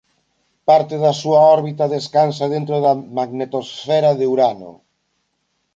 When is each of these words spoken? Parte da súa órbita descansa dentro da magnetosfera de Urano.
Parte 0.69 0.95
da 1.03 1.13
súa 1.21 1.41
órbita 1.57 1.85
descansa 1.95 2.45
dentro 2.55 2.75
da 2.85 2.93
magnetosfera 3.17 4.11
de 4.19 4.25
Urano. 4.33 4.71